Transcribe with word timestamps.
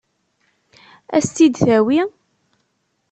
Ad 1.15 1.21
s-tt-id-tawi? 1.25 1.99